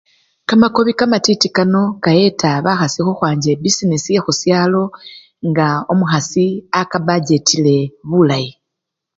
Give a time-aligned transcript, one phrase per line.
[0.47, 4.83] Kamakobi kamatiti kano kayeta bakhasi khukhwancha ebisinesi yekhusyalo
[5.49, 6.45] nga omukhasi
[6.81, 7.75] akabachetile
[8.09, 8.51] bulayi.